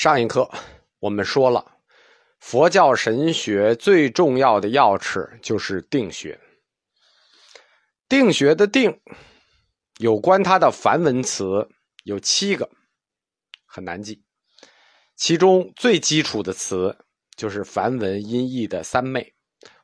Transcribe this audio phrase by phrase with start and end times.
[0.00, 0.50] 上一课
[0.98, 1.76] 我们说了，
[2.38, 6.40] 佛教神学最重要的钥匙就是定学。
[8.08, 8.98] 定学的定，
[9.98, 11.68] 有关它的梵文词
[12.04, 12.70] 有七个，
[13.66, 14.24] 很难记。
[15.16, 16.96] 其中最基础的词
[17.36, 19.34] 就是梵文音译的三昧。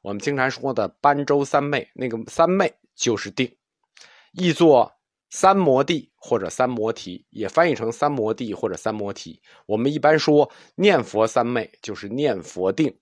[0.00, 3.54] 我们经常说的般舟三昧，那个三昧就是定，
[4.32, 4.95] 译作。
[5.38, 9.38] 三摩地或者三摩提，也翻译成三摩地或者三摩提。
[9.66, 12.98] 我们一般说念佛三昧就是念佛定，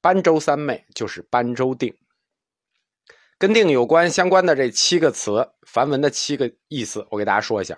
[0.00, 1.92] 般舟三昧就是般舟定。
[3.38, 7.76] 跟定有关相关的这七个词，梵文的七个意思，我给大家说一下。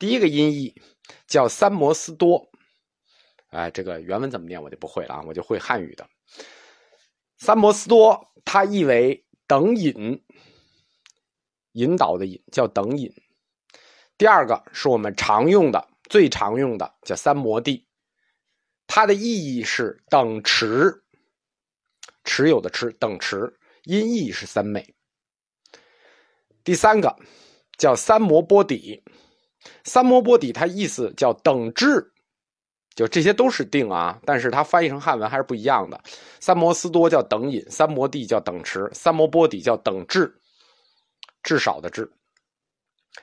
[0.00, 0.74] 第一个音译
[1.28, 2.44] 叫三摩斯多，
[3.50, 6.04] 哎，这个原文怎么念我就不会了啊，我就会汉语的。
[7.38, 10.20] 三摩斯多，它译为等引。
[11.76, 13.12] 引导的引叫等引，
[14.16, 17.86] 第二个是我们常用的、最常用的叫三摩地，
[18.86, 21.04] 它的意义是等持，
[22.24, 24.94] 持有的持等持，音译是三昧。
[26.64, 27.14] 第三个
[27.76, 29.04] 叫三摩波底，
[29.84, 32.10] 三摩波底它意思叫等至，
[32.94, 36.02] 就这些都是定啊，但是它翻译成汉文还是不一样的。
[36.40, 40.40] 三摩斯多叫等引，三摩地叫等持，三摩波底叫等至。
[41.46, 42.12] 至少的至。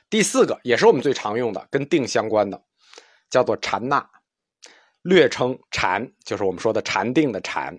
[0.10, 2.64] 第四个也是我们最常用的，跟定相关的，
[3.30, 4.10] 叫做禅那，
[5.02, 7.78] 略称禅，就是我们说的禅定的禅。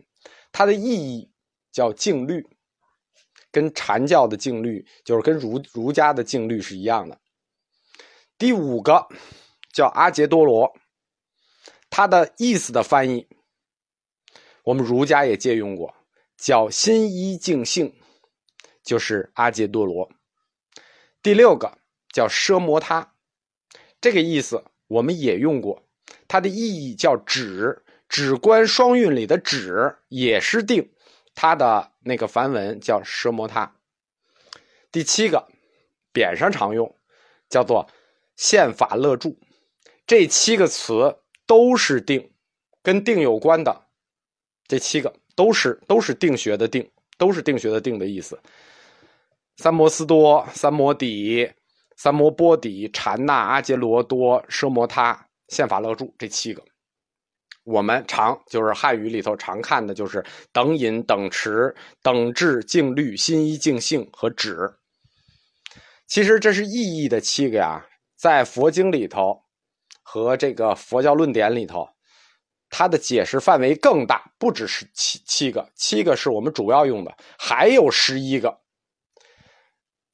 [0.53, 1.33] 它的意义
[1.73, 2.47] 叫静虑，
[3.51, 7.19] 跟禅教的静虑，就是跟儒儒家的静虑是一样的。
[8.37, 9.09] 第五个
[9.73, 10.77] 叫阿杰多罗，
[11.89, 13.27] 它的意思的翻译，
[14.63, 15.95] 我们儒家也借用过，
[16.37, 17.95] 叫心一静性，
[18.85, 20.13] 就是阿杰多罗。
[21.25, 21.79] 第六个
[22.13, 23.15] 叫奢摩他，
[23.99, 25.83] 这个意思我们也用过，
[26.29, 26.55] 它的意
[26.91, 30.93] 义叫止，止观双运里的止也是定，
[31.35, 33.75] 它的那个梵文叫奢摩他。
[34.93, 35.49] 第七个
[36.13, 36.95] 匾上常用，
[37.49, 37.89] 叫做
[38.37, 39.39] 宪法乐住，
[40.07, 42.35] 这七个词都是定，
[42.83, 43.87] 跟定有关的，
[44.69, 48.39] 这七个都是都是定学的定，都是定学的定的意思。
[49.57, 51.49] 三摩斯多、三摩底、
[51.97, 56.63] 三摩波底、禅那、阿杰罗多、奢摩他、宪法乐住这七个，
[57.63, 64.75] 我们常就是汉语里头常看的就是等引、等持、等至、静虑、心一静性和止。
[66.09, 67.87] 其实这是意义的七个呀，
[68.17, 69.41] 在佛经里头
[70.03, 71.89] 和这个佛教论点里头，
[72.69, 78.64] 它的解释范围更大，不只是七七个，七个是我们主要用的，还有十一个。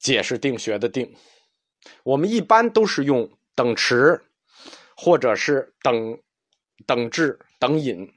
[0.01, 1.15] 解释定学的定，
[2.03, 4.19] 我们一般都是用等持，
[4.97, 6.19] 或者是等
[6.87, 8.11] 等至、等引，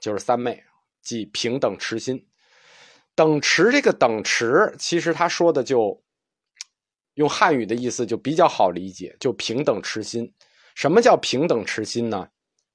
[0.00, 0.62] 就是三昧，
[1.02, 2.24] 即平等持心。
[3.16, 6.00] 等持这个等持，其实他说的就
[7.14, 10.32] 用汉语的意思就比较好理解，就平等持心。
[10.76, 12.28] 什么叫平等持心呢？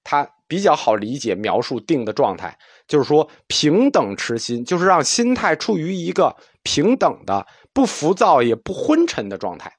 [0.03, 7.47] 它比较好理解，描述定的状态，就是说平等持心，就是让心态处于一个平等的。
[7.73, 9.73] 不浮躁也不昏沉的状态，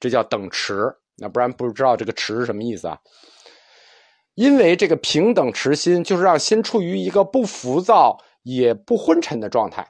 [0.00, 0.92] 这叫等持。
[1.16, 2.98] 那不然不知道这个持是什么意思啊？
[4.34, 9.88] 因为这个平等持心，就是让心处于一个不浮躁也不昏沉的状态。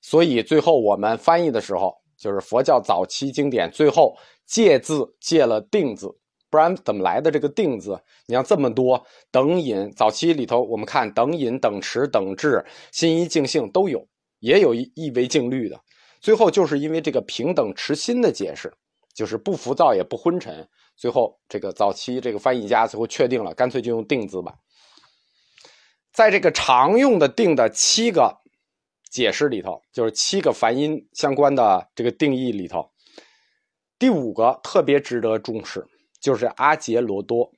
[0.00, 4.16] 所以最后我们翻译的时候，就是佛教早期经典最后
[4.46, 6.06] 借字借了定字，
[6.48, 8.00] 不然怎么来的这个定字？
[8.26, 14.06] 你像这么多等引，早期里头我们看等引、等持、等智、心一静性都有，
[14.38, 15.80] 也有一意为静虑的。
[16.20, 18.72] 最后就是因为这个平等持心的解释，
[19.14, 20.68] 就是不浮躁也不昏沉。
[20.94, 24.54] 最后这个早期这个翻译家最后确定了，干脆就用定字吧。
[26.12, 28.36] 在这个常用的定的七个
[29.10, 32.90] 解释里头，就是七个梵音相关的这个定义里头，
[33.98, 35.86] 第五个特别值得重视，
[36.20, 37.50] 就是阿杰罗多。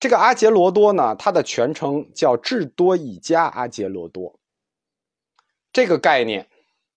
[0.00, 4.40] 这个阿杰罗多呢，它的全称叫智多以加阿杰罗多。
[5.70, 6.48] 这个概念。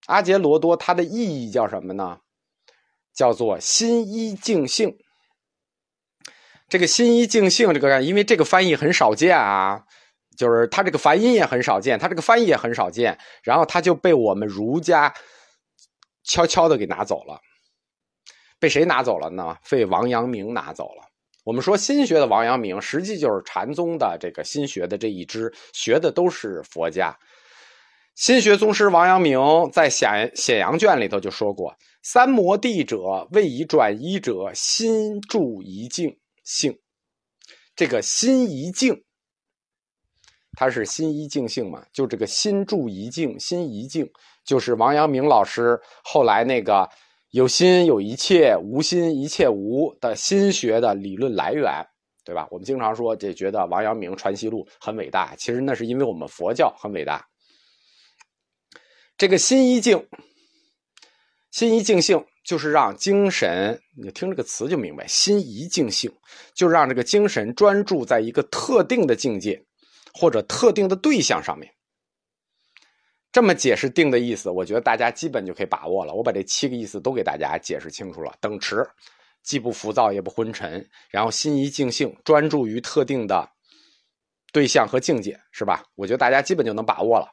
[0.09, 2.19] 阿杰罗多，它的意义叫什么呢？
[3.13, 4.97] 叫做心一静性。
[6.67, 9.83] 这个心一静性，这个因为这个翻译很少见啊，
[10.35, 15.13] 就是它这个梵音也很少见，它这个翻译也很少见，然后它就被我们儒家
[16.23, 17.39] 悄悄的给拿走了。
[18.59, 19.55] 被谁拿走了呢？
[19.69, 21.03] 被王阳明拿走了。
[21.43, 27.15] 我们说心学的王阳明，实际就是禅宗的这个心学的这一支，学的都是佛家。
[28.19, 29.39] 心学宗师王阳明
[29.71, 31.73] 在显显阳卷里头就说过
[32.03, 36.77] ：“三摩地者，位以转一者，心住一境性。”
[37.77, 39.05] 这个心一境，
[40.51, 41.85] 它是心一境性嘛？
[41.93, 44.05] 就这个心住一境，心一境，
[44.43, 46.89] 就是王阳明老师后来那个
[47.29, 51.71] 有心有一切，无心一切无的心学的理论来源，
[52.25, 52.45] 对吧？
[52.51, 57.25] 我们经常说，这觉得王阳明《传习录》很伟大，其实那是因为我们佛教很伟大。
[59.19, 60.07] 这个心一静，
[61.51, 62.25] 心一静性。
[62.41, 66.11] 就是让精神，你听这个词就明白，心一静性，
[66.55, 69.63] 就让这个精神专注在一个特定的境界
[70.13, 71.71] 或者特定的对象上面。
[73.31, 76.13] 这么解释定的意思，我觉得大家基本就可以把握了。
[76.15, 78.83] 我把这七个意思都给大家解释清楚了：等持，
[79.43, 83.47] 既不浮躁也不昏沉，然后心一静性，专注于特定的
[84.51, 85.83] 对象和境界，是吧？
[85.93, 87.27] 我觉得大家基本就能把握了。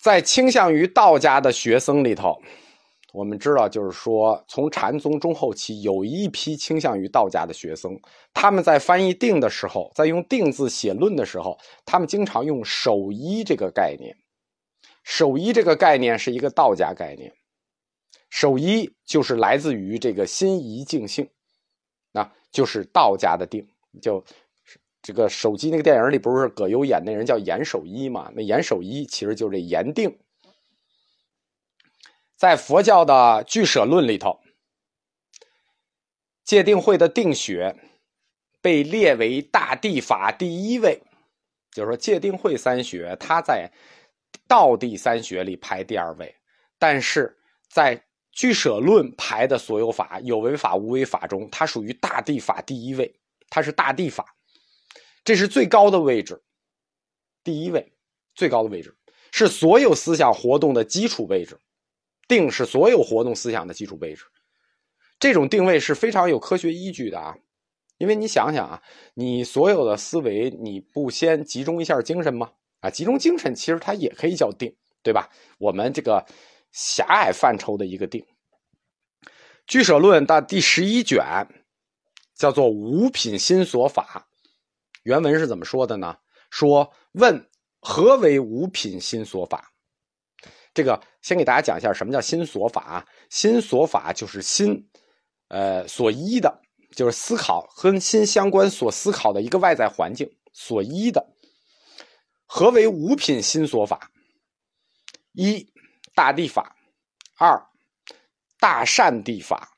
[0.00, 2.40] 在倾向于道家的学僧里头。
[3.14, 7.98] 我们知道，就是说，从禅宗中后期，有一批倾向于道家的学僧，
[8.34, 14.14] 他们在翻译定的时候，在用定字写论的时候，他们经常用守一这个概念。
[15.04, 17.32] 守一这个概念是一个道家概念，
[18.28, 21.26] 守一就是来自于这个心一静性，
[22.12, 23.66] 那就是道家的定。
[24.02, 24.22] 就
[25.02, 28.30] 这个手机那个电影里，不是葛优演那人叫严守一嘛？
[28.34, 30.18] 那严守一其实就是这严定。
[32.36, 34.40] 在佛教的俱舍论里头，
[36.44, 37.76] 戒定慧的定学
[38.60, 41.02] 被列为大地法第一位，
[41.72, 43.70] 就是说戒定慧三学，它在
[44.46, 46.34] 道地三学里排第二位，
[46.78, 47.36] 但是
[47.68, 53.12] 在俱舍论排的所有法有为法无为法中，它属于大地法第一位，
[53.50, 54.36] 它是大地法，
[55.28, 56.42] 这是最高的位置，
[57.44, 57.92] 第一位
[58.34, 58.96] 最高的位置
[59.30, 61.60] 是所有思想活动的基础位置。
[62.26, 64.24] 定是所有活动思想的基础位置，
[65.20, 67.36] 这种定位是非常有科学依据的啊！
[67.98, 68.82] 因为你想想啊，
[69.12, 72.50] 你所有的思维，你不先集中一下精神吗？
[72.80, 75.28] 啊，集中精神其实它也可以叫定，对吧？
[75.58, 76.24] 我们这个
[76.72, 78.24] 狭隘范畴的一个定。
[79.66, 81.22] 俱舍论的第十一卷
[82.34, 84.27] 叫做五品心所法，
[85.02, 86.16] 原文是怎么说的呢？
[86.50, 87.48] 说问
[87.80, 89.72] 何为五品心所法？
[90.74, 93.06] 这个先给大家讲一下什么叫心所法。
[93.30, 94.88] 心所法就是心，
[95.48, 96.60] 呃，所依的，
[96.96, 101.34] 就是思考和心相关所思考的一个外在环境所依的。
[102.46, 104.10] 何为五品心所法？
[105.32, 105.70] 一
[106.14, 106.76] 大地法，
[107.36, 107.62] 二
[108.58, 109.76] 大善地法，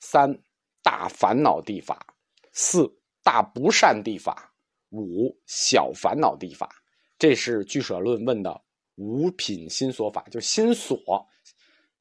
[0.00, 0.38] 三
[0.82, 2.14] 大烦恼地法，
[2.52, 2.88] 四
[3.22, 4.51] 大不善地法，
[4.92, 6.70] 五小烦恼地法。
[7.18, 8.62] 这是俱舍论问的。
[8.96, 11.26] 五品心所法，就心所，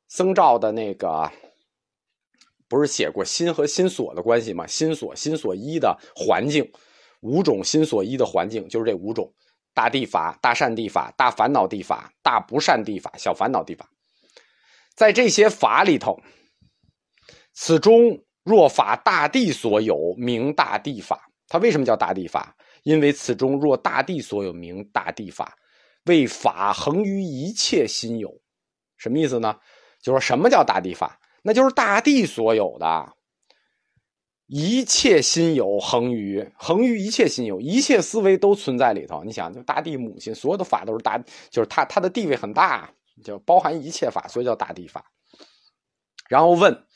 [0.09, 1.31] 僧兆的那个
[2.67, 4.67] 不是写过心和心所的关系吗？
[4.67, 6.69] 心所，心所依的环境，
[7.21, 9.33] 五种心所依的环境就是这五种：
[9.73, 13.89] 大地法、大善地法、大烦恼地法、大不善地法、小烦恼地法。
[14.93, 16.19] 在这些法里头，
[17.53, 21.31] 此中若法大地所有，名大地法。
[21.47, 22.55] 它为什么叫大地法？
[22.83, 25.57] 因为此中若大地所有，名大地法。
[26.05, 28.33] 为法恒于一切心有，
[28.97, 29.59] 什么意思呢？
[30.01, 31.19] 就说什么叫大地法？
[31.43, 33.13] 那就是大地所有的
[34.47, 39.23] 一切心有恒于恒于一切心有，一切思维都存在里头。
[39.23, 41.17] 你想，就大地母亲，所有的法都是大，
[41.51, 42.91] 就是它它的地位很大，
[43.23, 45.05] 就包含一切法，所以叫大地法。
[46.27, 46.87] 然后问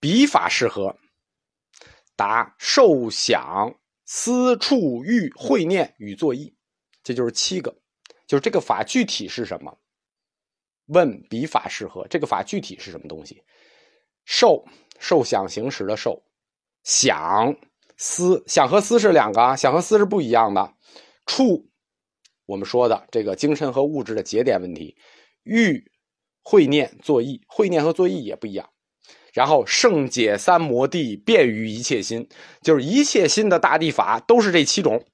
[0.00, 0.96] 彼法是何？
[2.16, 3.74] 答：受想
[4.16, 6.54] 思处欲会念与作意，
[7.02, 7.76] 这就是七个。
[8.28, 9.76] 就是这个法具体是什么？
[10.86, 12.06] 问彼法是何？
[12.06, 13.42] 这个法具体是什么东西？
[14.24, 14.64] 受
[15.00, 16.22] 受想行识的受，
[16.84, 17.56] 想
[17.96, 20.72] 思想和思是两个啊，想和思是不一样的。
[21.26, 21.68] 处
[22.46, 24.96] 我们说的这个精神和物质的节点问题。
[25.42, 25.90] 欲
[26.44, 28.70] 会念作意，会念和作意也不一样。
[29.34, 32.26] 然后圣解三摩地，便于一切心，
[32.62, 35.04] 就是一切心的大地法都是这七种。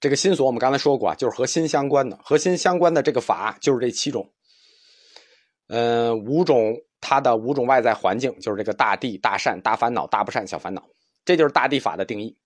[0.00, 4.32] 这个心所我们刚才说过啊，就是和心相关的，和心相关的这个法就是这七种，
[5.68, 10.82] 嗯，五种它的五种外在环境就是这个大地、大善、大烦恼、大不善、小烦恼，
[11.24, 12.36] 这就是大地法的定义。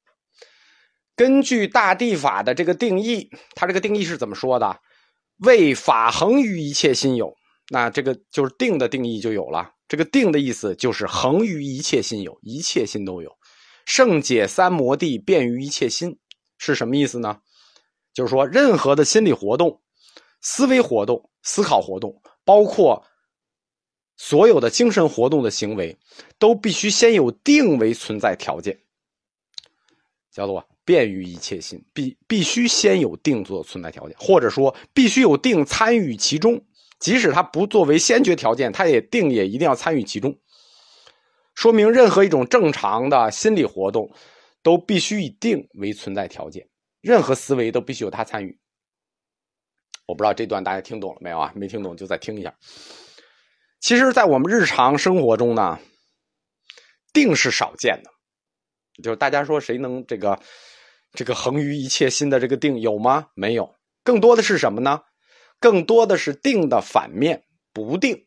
[1.14, 4.81] 根据大地法的这个定义，它这个定义是怎么说的？
[5.38, 7.33] 为法恒于一切心有，
[7.71, 9.71] 那这个就是定的定义就有了。
[9.88, 13.37] 这个定的意思就是恒于一切心有，一切心都有。
[13.85, 16.19] 圣解三摩地，便于一切心，
[16.59, 17.40] 是什么意思呢？
[18.12, 19.81] 就是说，任何的心理活动、
[20.40, 23.05] 思维活动、思考活动，包括
[24.16, 25.97] 所有的精神活动的行为，
[26.38, 28.81] 都必须先有定为存在条件。
[30.33, 36.62] 叫做便于一切心，必必须先有定做存在条件，或者说必须有定参与其中，
[36.98, 40.38] 即使它不作为先决条件，它也定也一定要参与其中。
[41.54, 44.10] 说明任何一种正常的心理活动，
[44.62, 46.68] 都必须以定为存在条件，
[47.00, 48.58] 任何思维都必须有它参与。
[50.06, 51.52] 我不知道这段大家听懂了没有啊？
[51.54, 52.54] 没听懂就再听一下。
[53.80, 55.78] 其实，在我们日常生活中呢，
[57.12, 58.10] 定是少见的。
[59.02, 60.38] 就是大家说谁能这个
[61.12, 63.28] 这个恒于一切心的这个定有吗？
[63.34, 65.02] 没有，更多的是什么呢？
[65.60, 68.25] 更多的是定的反面不定。